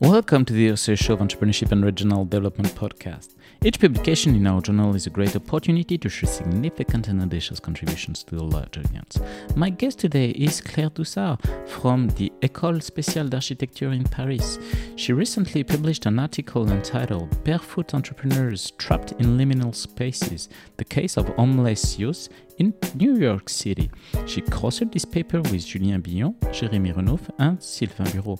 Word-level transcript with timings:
Welcome 0.00 0.44
to 0.46 0.52
the 0.52 0.68
OCR 0.70 0.98
Show 0.98 1.14
of 1.14 1.20
Entrepreneurship 1.20 1.70
and 1.70 1.84
Regional 1.84 2.24
Development 2.24 2.68
podcast. 2.74 3.34
Each 3.64 3.78
publication 3.78 4.34
in 4.34 4.46
our 4.48 4.60
journal 4.60 4.96
is 4.96 5.06
a 5.06 5.10
great 5.10 5.36
opportunity 5.36 5.96
to 5.96 6.08
share 6.08 6.28
significant 6.28 7.06
and 7.06 7.22
audacious 7.22 7.60
contributions 7.60 8.24
to 8.24 8.34
the 8.34 8.42
large 8.42 8.76
audience. 8.78 9.20
My 9.54 9.70
guest 9.70 10.00
today 10.00 10.30
is 10.30 10.60
Claire 10.60 10.90
Doussard 10.90 11.38
from 11.68 12.08
the 12.08 12.32
École 12.40 12.82
Spéciale 12.82 13.30
d'Architecture 13.30 13.94
in 13.94 14.02
Paris. 14.02 14.58
She 14.96 15.12
recently 15.12 15.62
published 15.62 16.06
an 16.06 16.18
article 16.18 16.68
entitled 16.70 17.44
Barefoot 17.44 17.94
Entrepreneurs 17.94 18.72
Trapped 18.78 19.12
in 19.12 19.38
Liminal 19.38 19.72
Spaces 19.72 20.48
The 20.78 20.84
Case 20.84 21.16
of 21.16 21.28
Homeless 21.36 21.98
Youth 21.98 22.28
in 22.58 22.74
New 22.94 23.16
York 23.16 23.48
City. 23.48 23.90
She 24.26 24.40
co-authored 24.40 24.92
this 24.92 25.04
paper 25.04 25.40
with 25.40 25.66
Julien 25.66 26.00
Billion, 26.00 26.34
Jérémy 26.50 26.94
Renouf, 26.94 27.28
and 27.38 27.62
Sylvain 27.62 28.10
Bureau. 28.10 28.38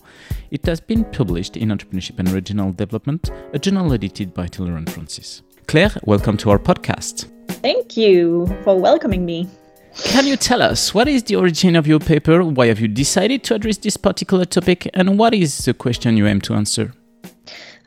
It 0.51 0.65
has 0.65 0.79
been 0.79 1.03
published 1.05 1.57
in 1.57 1.69
Entrepreneurship 1.69 2.19
and 2.19 2.29
Regional 2.29 2.71
Development, 2.71 3.29
a 3.53 3.59
journal 3.59 3.91
edited 3.93 4.33
by 4.33 4.47
Taylor 4.47 4.75
and 4.75 4.89
Francis. 4.89 5.41
Claire, 5.67 5.91
welcome 6.03 6.37
to 6.37 6.51
our 6.51 6.59
podcast. 6.59 7.29
Thank 7.47 7.97
you 7.97 8.47
for 8.63 8.79
welcoming 8.79 9.25
me. 9.25 9.47
Can 9.95 10.25
you 10.25 10.37
tell 10.37 10.61
us 10.61 10.93
what 10.93 11.07
is 11.07 11.23
the 11.23 11.35
origin 11.35 11.75
of 11.75 11.85
your 11.85 11.99
paper? 11.99 12.43
Why 12.43 12.67
have 12.67 12.79
you 12.79 12.87
decided 12.87 13.43
to 13.43 13.55
address 13.55 13.77
this 13.77 13.95
particular 13.95 14.45
topic? 14.45 14.89
And 14.93 15.19
what 15.19 15.33
is 15.33 15.59
the 15.59 15.73
question 15.73 16.17
you 16.17 16.25
aim 16.25 16.41
to 16.41 16.55
answer? 16.55 16.93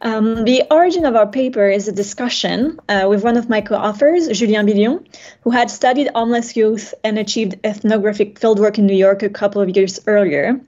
Um, 0.06 0.44
the 0.44 0.62
origin 0.70 1.04
of 1.04 1.16
our 1.16 1.26
paper 1.26 1.68
is 1.68 1.88
a 1.88 1.92
discussion 1.92 2.78
uh, 2.88 3.06
with 3.10 3.24
one 3.24 3.36
of 3.36 3.48
my 3.48 3.60
co-authors, 3.60 4.28
Julien 4.28 4.64
Billion, 4.64 5.04
who 5.40 5.50
had 5.50 5.68
studied 5.68 6.08
homeless 6.14 6.54
youth 6.54 6.94
and 7.02 7.18
achieved 7.18 7.56
ethnographic 7.64 8.38
fieldwork 8.38 8.78
in 8.78 8.86
New 8.86 8.94
York 8.94 9.24
a 9.24 9.28
couple 9.28 9.60
of 9.60 9.76
years 9.76 9.98
earlier. 10.06 10.60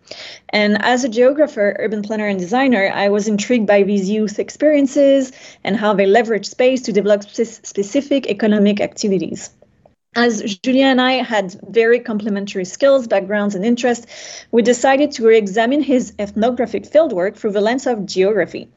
And 0.48 0.82
as 0.82 1.04
a 1.04 1.08
geographer, 1.08 1.76
urban 1.78 2.02
planner, 2.02 2.26
and 2.26 2.40
designer, 2.40 2.90
I 2.92 3.10
was 3.10 3.28
intrigued 3.28 3.68
by 3.68 3.84
these 3.84 4.10
youth 4.10 4.40
experiences 4.40 5.30
and 5.62 5.76
how 5.76 5.94
they 5.94 6.06
leverage 6.06 6.46
space 6.46 6.82
to 6.82 6.92
develop 6.92 7.22
spe- 7.22 7.64
specific 7.64 8.26
economic 8.26 8.80
activities. 8.80 9.50
As 10.20 10.42
Julien 10.64 10.88
and 10.88 11.00
I 11.00 11.12
had 11.22 11.54
very 11.70 12.00
complementary 12.00 12.64
skills, 12.64 13.06
backgrounds, 13.06 13.54
and 13.54 13.64
interests, 13.64 14.04
we 14.50 14.62
decided 14.62 15.12
to 15.12 15.24
re 15.24 15.38
examine 15.38 15.80
his 15.80 16.12
ethnographic 16.18 16.90
fieldwork 16.90 17.36
through 17.36 17.52
the 17.52 17.60
lens 17.60 17.86
of 17.86 18.04
geography. 18.04 18.68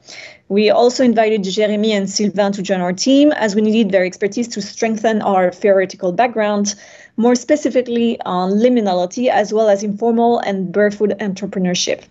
We 0.48 0.70
also 0.70 1.02
invited 1.02 1.42
Jérémy 1.42 1.88
and 1.88 2.08
Sylvain 2.08 2.52
to 2.52 2.62
join 2.62 2.80
our 2.80 2.92
team 2.92 3.32
as 3.32 3.56
we 3.56 3.62
needed 3.62 3.90
their 3.90 4.04
expertise 4.04 4.46
to 4.54 4.62
strengthen 4.62 5.20
our 5.20 5.50
theoretical 5.50 6.12
background, 6.12 6.76
more 7.16 7.34
specifically 7.34 8.20
on 8.22 8.52
liminality 8.52 9.28
as 9.28 9.52
well 9.52 9.68
as 9.68 9.82
informal 9.82 10.38
and 10.38 10.72
barefoot 10.72 11.10
entrepreneurship. 11.18 12.02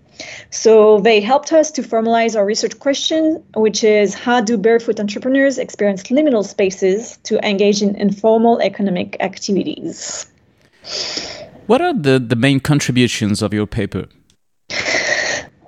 So 0.50 1.00
they 1.00 1.20
helped 1.20 1.52
us 1.52 1.72
to 1.72 1.82
formalize 1.82 2.36
our 2.36 2.46
research 2.46 2.78
question, 2.80 3.44
which 3.56 3.84
is 3.84 4.14
how 4.14 4.42
do 4.42 4.58
barefoot 4.58 5.00
entrepreneurs 5.00 5.58
experience 5.58 6.04
liminal 6.04 6.46
spaces 6.46 7.18
to 7.24 7.40
engage 7.48 7.82
in 7.82 7.96
informal 7.96 8.60
economic 8.62 9.18
activities? 9.20 10.28
What 11.68 11.82
are 11.82 11.94
the, 11.94 12.20
the 12.20 12.36
main 12.36 12.60
contributions 12.60 13.42
of 13.42 13.54
your 13.54 13.66
paper? 13.66 14.08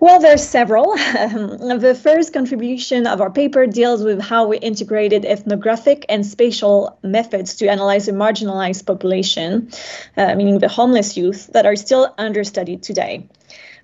Well, 0.03 0.19
there's 0.19 0.45
several. 0.45 0.97
Um, 1.23 1.79
the 1.79 1.95
first 1.95 2.33
contribution 2.33 3.07
of 3.07 3.21
our 3.21 3.31
paper 3.31 3.65
deals 3.65 4.03
with 4.03 4.19
how 4.19 4.45
we 4.47 4.57
integrated 4.57 5.23
ethnographic 5.23 6.05
and 6.09 6.25
spatial 6.25 6.99
methods 7.03 7.55
to 7.55 7.69
analyze 7.69 8.09
a 8.09 8.11
marginalized 8.11 8.85
population, 8.85 9.69
uh, 10.17 10.35
meaning 10.35 10.59
the 10.59 10.67
homeless 10.67 11.15
youth, 11.15 11.47
that 11.53 11.65
are 11.65 11.77
still 11.77 12.13
understudied 12.17 12.83
today. 12.83 13.25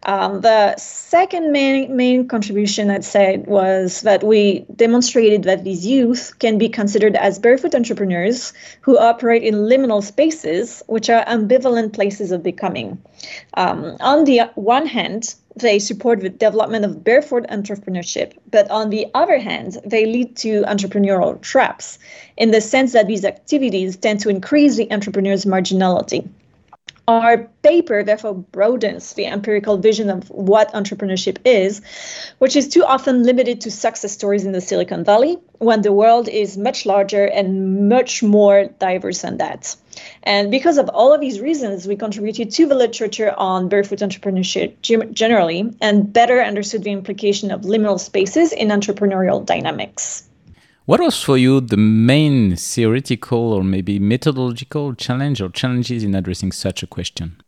Um, 0.03 0.41
the 0.41 0.75
second 0.77 1.51
main, 1.51 1.95
main 1.95 2.27
contribution, 2.27 2.89
I'd 2.89 3.03
say, 3.03 3.37
was 3.45 4.01
that 4.01 4.23
we 4.23 4.65
demonstrated 4.75 5.43
that 5.43 5.65
these 5.65 5.85
youth 5.85 6.33
can 6.39 6.57
be 6.57 6.69
considered 6.69 7.15
as 7.17 7.37
barefoot 7.37 7.75
entrepreneurs 7.75 8.53
who 8.81 8.97
operate 8.97 9.43
in 9.43 9.55
liminal 9.55 10.01
spaces, 10.01 10.81
which 10.87 11.09
are 11.09 11.25
ambivalent 11.25 11.93
places 11.93 12.31
of 12.31 12.43
becoming. 12.43 13.01
Um, 13.55 13.97
on 13.99 14.23
the 14.23 14.43
one 14.55 14.87
hand, 14.87 15.35
they 15.57 15.79
support 15.79 16.21
the 16.21 16.29
development 16.29 16.85
of 16.85 17.03
barefoot 17.03 17.45
entrepreneurship, 17.49 18.33
but 18.49 18.69
on 18.71 18.91
the 18.91 19.07
other 19.13 19.37
hand, 19.37 19.77
they 19.85 20.05
lead 20.05 20.37
to 20.37 20.61
entrepreneurial 20.63 21.41
traps 21.41 21.99
in 22.37 22.51
the 22.51 22.61
sense 22.61 22.93
that 22.93 23.07
these 23.07 23.25
activities 23.25 23.97
tend 23.97 24.21
to 24.21 24.29
increase 24.29 24.77
the 24.77 24.89
entrepreneur's 24.91 25.43
marginality. 25.43 26.29
Our 27.09 27.49
paper 27.63 28.03
therefore 28.03 28.35
broadens 28.35 29.13
the 29.13 29.25
empirical 29.25 29.77
vision 29.77 30.11
of 30.11 30.29
what 30.29 30.71
entrepreneurship 30.73 31.39
is, 31.43 31.81
which 32.37 32.55
is 32.55 32.67
too 32.67 32.83
often 32.85 33.23
limited 33.23 33.61
to 33.61 33.71
success 33.71 34.11
stories 34.11 34.45
in 34.45 34.51
the 34.51 34.61
Silicon 34.61 35.03
Valley, 35.03 35.39
when 35.57 35.81
the 35.81 35.91
world 35.91 36.29
is 36.29 36.55
much 36.55 36.85
larger 36.85 37.25
and 37.25 37.89
much 37.89 38.21
more 38.21 38.65
diverse 38.77 39.23
than 39.23 39.37
that. 39.37 39.75
And 40.21 40.51
because 40.51 40.77
of 40.77 40.87
all 40.89 41.11
of 41.11 41.19
these 41.19 41.41
reasons, 41.41 41.87
we 41.87 41.95
contributed 41.95 42.51
to 42.51 42.67
the 42.67 42.75
literature 42.75 43.33
on 43.35 43.69
barefoot 43.69 44.01
entrepreneurship 44.01 44.79
generally 45.11 45.73
and 45.81 46.13
better 46.13 46.43
understood 46.43 46.83
the 46.83 46.91
implication 46.91 47.49
of 47.49 47.61
liminal 47.61 47.99
spaces 47.99 48.51
in 48.51 48.67
entrepreneurial 48.67 49.43
dynamics. 49.43 50.28
What 50.89 51.01
was 51.01 51.21
for 51.21 51.37
you 51.37 51.61
the 51.61 51.77
main 51.77 52.55
theoretical 52.55 53.53
or 53.53 53.63
maybe 53.63 53.99
methodological 53.99 54.95
challenge 54.95 55.39
or 55.39 55.49
challenges 55.49 56.03
in 56.03 56.15
addressing 56.15 56.51
such 56.51 56.81
a 56.81 56.87
question? 56.87 57.39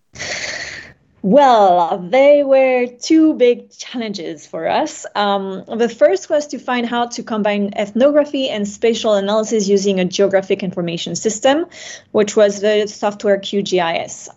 Well, 1.24 1.98
they 2.08 2.44
were 2.44 2.86
two 2.86 3.34
big 3.34 3.72
challenges 3.72 4.46
for 4.46 4.68
us. 4.68 5.08
Um, 5.16 5.64
the 5.66 5.90
first 5.90 6.30
was 6.30 6.46
to 6.50 6.60
find 6.60 6.86
how 6.86 7.08
to 7.08 7.24
combine 7.24 7.74
ethnography 7.76 8.48
and 8.48 8.68
spatial 8.68 9.16
analysis 9.16 9.68
using 9.68 10.00
a 10.00 10.06
geographic 10.06 10.62
information 10.62 11.16
system, 11.16 11.66
which 12.12 12.36
was 12.36 12.62
the 12.62 12.86
software 12.86 13.40
QGIS. 13.40 14.30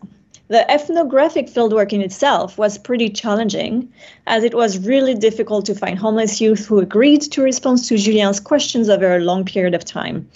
The 0.49 0.71
ethnographic 0.71 1.47
fieldwork 1.47 1.95
in 1.95 2.03
itself 2.03 2.59
was 2.59 2.77
pretty 2.77 3.09
challenging, 3.09 3.91
as 4.27 4.45
it 4.45 4.53
was 4.53 4.79
really 4.79 5.15
difficult 5.15 5.65
to 5.67 5.75
find 5.75 5.99
homeless 5.99 6.39
youth 6.39 6.67
who 6.67 6.81
agreed 6.81 7.23
to 7.33 7.43
respond 7.43 7.83
to 7.85 7.97
Julien's 7.97 8.41
questions 8.41 8.91
over 8.91 9.17
a 9.17 9.21
long 9.21 9.47
period 9.47 9.75
of 9.75 9.87
time. 9.87 10.29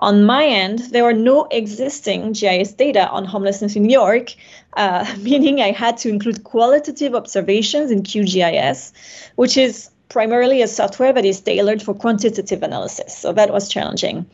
On 0.00 0.24
my 0.24 0.44
end, 0.44 0.80
there 0.90 1.04
were 1.04 1.12
no 1.12 1.46
existing 1.52 2.32
GIS 2.32 2.72
data 2.72 3.08
on 3.10 3.24
homelessness 3.24 3.76
in 3.76 3.84
New 3.84 3.92
York, 3.92 4.34
uh, 4.76 5.06
meaning 5.20 5.60
I 5.60 5.70
had 5.70 5.96
to 5.98 6.08
include 6.08 6.42
qualitative 6.42 7.14
observations 7.14 7.92
in 7.92 8.02
QGIS, 8.02 8.92
which 9.36 9.56
is 9.56 9.90
primarily 10.12 10.60
a 10.60 10.68
software 10.68 11.12
that 11.12 11.24
is 11.24 11.40
tailored 11.40 11.82
for 11.82 11.94
quantitative 11.94 12.62
analysis. 12.62 13.16
So 13.16 13.32
that 13.32 13.50
was 13.50 13.68
challenging. 13.68 14.26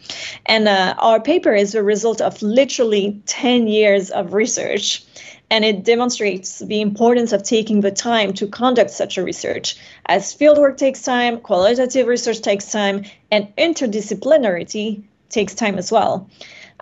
And 0.44 0.66
uh, 0.66 0.94
our 0.98 1.20
paper 1.20 1.54
is 1.54 1.74
a 1.74 1.82
result 1.82 2.20
of 2.20 2.42
literally 2.42 3.22
10 3.26 3.68
years 3.68 4.10
of 4.10 4.34
research 4.34 5.04
and 5.50 5.64
it 5.64 5.84
demonstrates 5.84 6.58
the 6.58 6.80
importance 6.80 7.32
of 7.32 7.42
taking 7.42 7.80
the 7.80 7.90
time 7.90 8.32
to 8.34 8.46
conduct 8.46 8.90
such 8.90 9.16
a 9.16 9.22
research 9.22 9.76
as 10.06 10.34
fieldwork 10.34 10.76
takes 10.76 11.02
time 11.02 11.40
qualitative 11.40 12.06
research 12.06 12.42
takes 12.42 12.70
time 12.70 13.04
and 13.30 13.48
interdisciplinarity 13.56 15.02
takes 15.30 15.54
time 15.54 15.78
as 15.78 15.90
well 15.90 16.28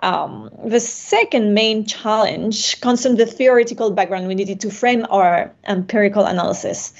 um, 0.03 0.49
the 0.63 0.79
second 0.79 1.53
main 1.53 1.85
challenge 1.85 2.79
concerned 2.81 3.17
the 3.17 3.25
theoretical 3.25 3.91
background 3.91 4.27
we 4.27 4.35
needed 4.35 4.59
to 4.61 4.69
frame 4.69 5.05
our 5.09 5.51
empirical 5.67 6.25
analysis 6.25 6.93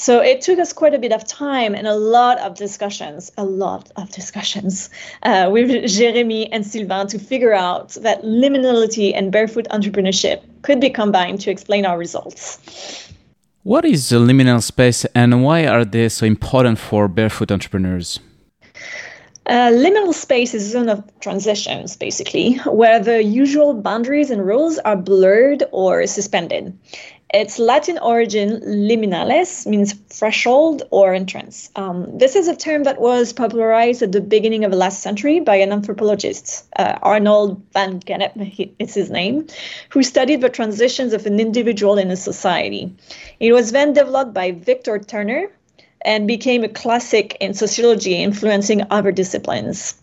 so 0.00 0.18
it 0.18 0.40
took 0.40 0.58
us 0.58 0.72
quite 0.72 0.94
a 0.94 0.98
bit 0.98 1.12
of 1.12 1.26
time 1.26 1.74
and 1.74 1.86
a 1.86 1.94
lot 1.94 2.38
of 2.38 2.54
discussions, 2.54 3.30
a 3.36 3.44
lot 3.44 3.90
of 3.96 4.08
discussions 4.10 4.88
uh, 5.24 5.50
with 5.52 5.68
Jérémy 5.68 6.48
and 6.52 6.66
Sylvain 6.66 7.06
to 7.08 7.18
figure 7.18 7.52
out 7.52 7.90
that 8.00 8.22
liminality 8.22 9.12
and 9.14 9.30
barefoot 9.30 9.66
entrepreneurship 9.70 10.40
could 10.62 10.80
be 10.80 10.88
combined 10.88 11.42
to 11.42 11.50
explain 11.50 11.84
our 11.84 11.98
results. 11.98 12.58
What 13.62 13.84
is 13.84 14.10
a 14.10 14.16
liminal 14.16 14.62
space 14.62 15.04
and 15.14 15.44
why 15.44 15.66
are 15.66 15.84
they 15.84 16.08
so 16.08 16.24
important 16.24 16.78
for 16.78 17.06
barefoot 17.06 17.52
entrepreneurs? 17.52 18.20
Uh, 19.50 19.68
liminal 19.72 20.14
space 20.14 20.54
is 20.54 20.64
a 20.64 20.70
zone 20.70 20.88
of 20.88 21.02
transitions, 21.18 21.96
basically, 21.96 22.54
where 22.66 23.00
the 23.00 23.20
usual 23.20 23.74
boundaries 23.74 24.30
and 24.30 24.46
rules 24.46 24.78
are 24.78 24.94
blurred 24.94 25.64
or 25.72 26.06
suspended. 26.06 26.78
Its 27.34 27.58
Latin 27.58 27.98
origin, 27.98 28.60
liminales, 28.60 29.66
means 29.66 29.94
threshold 30.08 30.84
or 30.92 31.14
entrance. 31.14 31.68
Um, 31.74 32.16
this 32.16 32.36
is 32.36 32.46
a 32.46 32.54
term 32.54 32.84
that 32.84 33.00
was 33.00 33.32
popularized 33.32 34.02
at 34.02 34.12
the 34.12 34.20
beginning 34.20 34.64
of 34.64 34.70
the 34.70 34.76
last 34.76 35.02
century 35.02 35.40
by 35.40 35.56
an 35.56 35.72
anthropologist, 35.72 36.64
uh, 36.76 36.98
Arnold 37.02 37.60
van 37.72 37.98
Gennep 37.98 38.72
is 38.78 38.94
his 38.94 39.10
name, 39.10 39.48
who 39.88 40.04
studied 40.04 40.42
the 40.42 40.48
transitions 40.48 41.12
of 41.12 41.26
an 41.26 41.40
individual 41.40 41.98
in 41.98 42.12
a 42.12 42.16
society. 42.16 42.94
It 43.40 43.52
was 43.52 43.72
then 43.72 43.94
developed 43.94 44.32
by 44.32 44.52
Victor 44.52 45.00
Turner, 45.00 45.50
and 46.02 46.26
became 46.26 46.64
a 46.64 46.68
classic 46.68 47.36
in 47.40 47.54
sociology, 47.54 48.14
influencing 48.14 48.82
other 48.90 49.12
disciplines. 49.12 49.94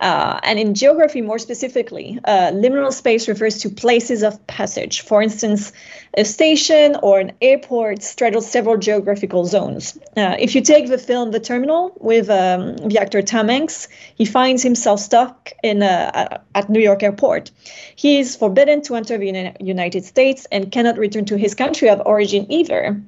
Uh, 0.00 0.38
and 0.42 0.58
in 0.58 0.74
geography, 0.74 1.20
more 1.20 1.38
specifically, 1.38 2.18
uh, 2.24 2.50
liminal 2.52 2.92
space 2.92 3.28
refers 3.28 3.58
to 3.58 3.70
places 3.70 4.22
of 4.22 4.44
passage. 4.46 5.00
For 5.02 5.22
instance, 5.22 5.72
a 6.16 6.24
station 6.24 6.96
or 7.02 7.20
an 7.20 7.32
airport 7.40 8.02
straddles 8.02 8.50
several 8.50 8.76
geographical 8.76 9.44
zones. 9.44 9.98
Uh, 10.16 10.36
if 10.38 10.54
you 10.54 10.60
take 10.60 10.88
the 10.88 10.98
film 10.98 11.30
The 11.30 11.40
Terminal 11.40 11.92
with 12.00 12.28
um, 12.30 12.76
the 12.76 12.98
actor 12.98 13.22
Tom 13.22 13.48
Hanks, 13.48 13.88
he 14.14 14.24
finds 14.24 14.62
himself 14.62 15.00
stuck 15.00 15.52
in 15.62 15.82
a, 15.82 16.40
at 16.54 16.68
New 16.68 16.80
York 16.80 17.02
Airport. 17.02 17.50
He 17.96 18.18
is 18.18 18.36
forbidden 18.36 18.82
to 18.82 18.94
enter 18.94 19.18
the 19.18 19.54
United 19.60 20.04
States 20.04 20.46
and 20.52 20.70
cannot 20.70 20.98
return 20.98 21.24
to 21.26 21.36
his 21.36 21.54
country 21.54 21.88
of 21.88 22.02
origin 22.06 22.46
either. 22.50 23.00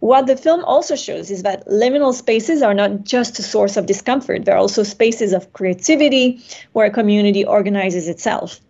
What 0.00 0.26
the 0.26 0.36
film 0.36 0.64
also 0.64 0.96
shows 0.96 1.30
is 1.30 1.44
that 1.44 1.66
liminal 1.66 2.12
spaces 2.12 2.60
are 2.60 2.74
not 2.74 3.04
just 3.04 3.38
a 3.38 3.42
source 3.42 3.78
of 3.78 3.86
discomfort, 3.86 4.44
they're 4.44 4.58
also 4.58 4.82
spaces 4.82 5.32
of 5.32 5.50
creativity 5.54 5.93
where 6.72 6.86
a 6.86 6.90
community 6.90 7.44
organizes 7.44 8.08
itself. 8.08 8.60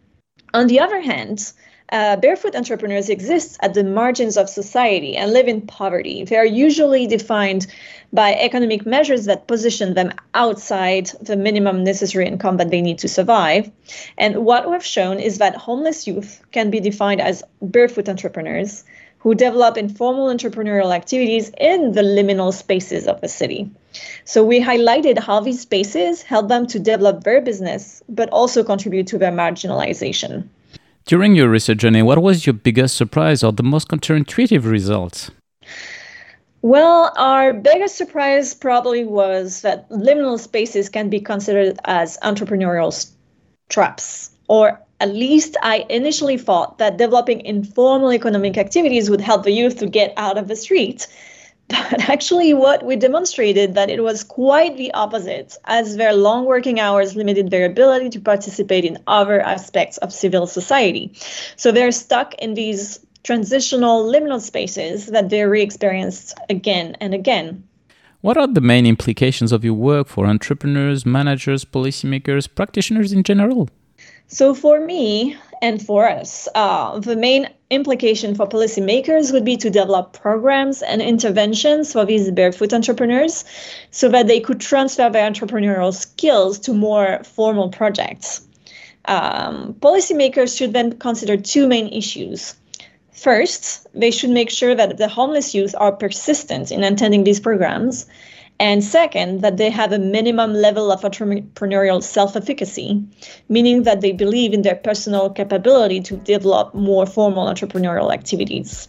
On 0.52 0.66
the 0.66 0.80
other 0.80 1.00
hand, 1.00 1.52
uh, 1.90 2.16
barefoot 2.16 2.56
entrepreneurs 2.56 3.08
exist 3.08 3.58
at 3.60 3.74
the 3.74 3.84
margins 3.84 4.36
of 4.36 4.48
society 4.48 5.16
and 5.16 5.32
live 5.32 5.48
in 5.48 5.60
poverty. 5.60 6.24
They 6.24 6.36
are 6.36 6.46
usually 6.46 7.06
defined 7.06 7.66
by 8.12 8.34
economic 8.34 8.86
measures 8.86 9.26
that 9.26 9.46
position 9.46 9.94
them 9.94 10.12
outside 10.32 11.10
the 11.20 11.36
minimum 11.36 11.84
necessary 11.84 12.26
income 12.26 12.56
that 12.56 12.70
they 12.70 12.80
need 12.80 12.98
to 12.98 13.08
survive. 13.08 13.70
And 14.16 14.44
what 14.44 14.70
we've 14.70 14.84
shown 14.84 15.18
is 15.18 15.38
that 15.38 15.56
homeless 15.56 16.06
youth 16.06 16.42
can 16.52 16.70
be 16.70 16.80
defined 16.80 17.20
as 17.20 17.42
barefoot 17.60 18.08
entrepreneurs 18.08 18.84
who 19.18 19.34
develop 19.34 19.76
informal 19.76 20.28
entrepreneurial 20.28 20.94
activities 20.94 21.50
in 21.58 21.92
the 21.92 22.02
liminal 22.02 22.52
spaces 22.52 23.06
of 23.06 23.20
the 23.20 23.28
city. 23.28 23.70
So 24.24 24.44
we 24.44 24.60
highlighted 24.60 25.18
how 25.18 25.40
these 25.40 25.60
spaces 25.60 26.22
help 26.22 26.48
them 26.48 26.66
to 26.68 26.78
develop 26.78 27.24
their 27.24 27.40
business, 27.40 28.02
but 28.08 28.28
also 28.30 28.64
contribute 28.64 29.06
to 29.08 29.18
their 29.18 29.32
marginalization. 29.32 30.48
During 31.06 31.34
your 31.34 31.48
research 31.48 31.78
journey, 31.78 32.02
what 32.02 32.22
was 32.22 32.46
your 32.46 32.54
biggest 32.54 32.96
surprise 32.96 33.42
or 33.42 33.52
the 33.52 33.62
most 33.62 33.88
counterintuitive 33.88 34.64
result? 34.64 35.30
Well, 36.62 37.12
our 37.18 37.52
biggest 37.52 37.96
surprise 37.96 38.54
probably 38.54 39.04
was 39.04 39.60
that 39.60 39.88
liminal 39.90 40.38
spaces 40.38 40.88
can 40.88 41.10
be 41.10 41.20
considered 41.20 41.78
as 41.84 42.16
entrepreneurial 42.22 42.90
traps 43.68 44.30
or 44.48 44.80
at 45.00 45.12
least 45.12 45.56
I 45.62 45.84
initially 45.88 46.38
thought 46.38 46.78
that 46.78 46.96
developing 46.96 47.44
informal 47.44 48.12
economic 48.12 48.56
activities 48.56 49.10
would 49.10 49.20
help 49.20 49.44
the 49.44 49.52
youth 49.52 49.78
to 49.78 49.86
get 49.86 50.12
out 50.16 50.38
of 50.38 50.48
the 50.48 50.56
street. 50.56 51.06
But 51.68 52.08
actually, 52.10 52.54
what 52.54 52.84
we 52.84 52.96
demonstrated 52.96 53.74
that 53.74 53.90
it 53.90 54.02
was 54.02 54.22
quite 54.22 54.76
the 54.76 54.92
opposite, 54.92 55.56
as 55.64 55.96
their 55.96 56.14
long 56.14 56.44
working 56.44 56.80
hours 56.80 57.16
limited 57.16 57.50
their 57.50 57.66
ability 57.66 58.10
to 58.10 58.20
participate 58.20 58.84
in 58.84 58.98
other 59.06 59.40
aspects 59.40 59.98
of 59.98 60.12
civil 60.12 60.46
society. 60.46 61.12
So 61.56 61.72
they're 61.72 61.92
stuck 61.92 62.34
in 62.34 62.54
these 62.54 63.04
transitional 63.22 64.04
liminal 64.04 64.40
spaces 64.40 65.06
that 65.06 65.30
they 65.30 65.44
re-experienced 65.44 66.38
again 66.50 66.96
and 67.00 67.14
again. 67.14 67.64
What 68.20 68.36
are 68.36 68.46
the 68.46 68.60
main 68.60 68.86
implications 68.86 69.52
of 69.52 69.64
your 69.64 69.74
work 69.74 70.08
for 70.08 70.26
entrepreneurs, 70.26 71.04
managers, 71.04 71.64
policymakers, 71.64 72.48
practitioners 72.54 73.12
in 73.12 73.22
general? 73.22 73.68
So, 74.28 74.54
for 74.54 74.80
me 74.80 75.36
and 75.60 75.80
for 75.80 76.08
us, 76.08 76.48
uh, 76.54 76.98
the 76.98 77.16
main 77.16 77.48
implication 77.70 78.34
for 78.34 78.46
policymakers 78.46 79.32
would 79.32 79.44
be 79.44 79.56
to 79.56 79.70
develop 79.70 80.12
programs 80.12 80.82
and 80.82 81.00
interventions 81.00 81.92
for 81.92 82.04
these 82.04 82.30
barefoot 82.30 82.72
entrepreneurs 82.72 83.44
so 83.90 84.08
that 84.08 84.26
they 84.26 84.40
could 84.40 84.60
transfer 84.60 85.08
their 85.10 85.30
entrepreneurial 85.30 85.92
skills 85.92 86.58
to 86.58 86.72
more 86.72 87.22
formal 87.24 87.70
projects. 87.70 88.46
Um, 89.06 89.74
policymakers 89.80 90.56
should 90.56 90.72
then 90.72 90.98
consider 90.98 91.36
two 91.36 91.66
main 91.66 91.88
issues. 91.88 92.54
First, 93.12 93.86
they 93.94 94.10
should 94.10 94.30
make 94.30 94.50
sure 94.50 94.74
that 94.74 94.98
the 94.98 95.08
homeless 95.08 95.54
youth 95.54 95.74
are 95.78 95.92
persistent 95.92 96.70
in 96.70 96.82
attending 96.84 97.24
these 97.24 97.40
programs. 97.40 98.06
And 98.60 98.84
second, 98.84 99.42
that 99.42 99.56
they 99.56 99.68
have 99.68 99.92
a 99.92 99.98
minimum 99.98 100.54
level 100.54 100.92
of 100.92 101.02
entrepreneurial 101.02 102.02
self 102.02 102.36
efficacy, 102.36 103.02
meaning 103.48 103.82
that 103.82 104.00
they 104.00 104.12
believe 104.12 104.52
in 104.52 104.62
their 104.62 104.76
personal 104.76 105.30
capability 105.30 106.00
to 106.02 106.16
develop 106.18 106.72
more 106.74 107.04
formal 107.04 107.46
entrepreneurial 107.46 108.12
activities. 108.12 108.88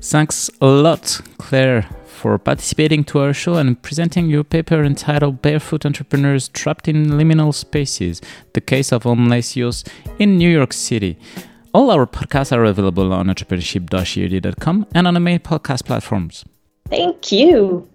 Thanks 0.00 0.48
a 0.60 0.66
lot, 0.66 1.20
Claire, 1.38 1.86
for 2.06 2.38
participating 2.38 3.04
to 3.04 3.18
our 3.18 3.34
show 3.34 3.56
and 3.56 3.80
presenting 3.82 4.30
your 4.30 4.44
paper 4.44 4.82
entitled 4.82 5.42
Barefoot 5.42 5.84
Entrepreneurs 5.84 6.48
Trapped 6.48 6.88
in 6.88 7.06
Liminal 7.06 7.52
Spaces 7.52 8.22
The 8.54 8.62
Case 8.62 8.92
of 8.92 9.02
Homeless 9.02 9.84
in 10.18 10.38
New 10.38 10.48
York 10.48 10.72
City. 10.72 11.18
All 11.74 11.90
our 11.90 12.06
podcasts 12.06 12.56
are 12.56 12.64
available 12.64 13.12
on 13.12 13.26
entrepreneurship-ead.com 13.26 14.86
and 14.94 15.06
on 15.06 15.14
the 15.14 15.20
main 15.20 15.40
podcast 15.40 15.84
platforms. 15.84 16.44
Thank 16.88 17.30
you. 17.30 17.89